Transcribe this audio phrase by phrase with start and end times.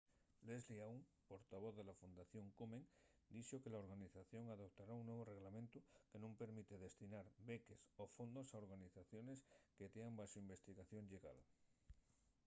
[0.49, 0.99] leslie aun
[1.31, 2.83] portavoz de la fundación komen
[3.35, 5.77] dixo que la organización adoptara un nuevu reglamentu
[6.09, 9.39] que nun permite destinar beques o fondos a organizaciones
[9.77, 11.39] que tean baxo investigación llegal